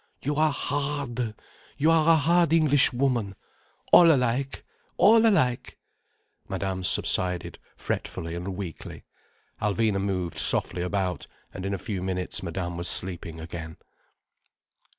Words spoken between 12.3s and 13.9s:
Madame was sleeping again.